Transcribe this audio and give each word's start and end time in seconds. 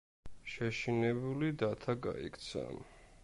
შეშინებული 0.53 1.51
დათა 1.63 1.97
გაიქცა. 2.09 2.67